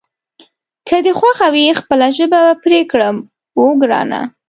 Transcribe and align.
که 0.87 0.97
دې 1.05 1.13
خوښه 1.19 1.47
وي 1.53 1.65
خپله 1.79 2.07
ژبه 2.17 2.39
به 2.45 2.53
پرې 2.63 2.79
کړم، 2.91 3.15
اوه 3.57 3.71
ګرانه. 3.81 4.21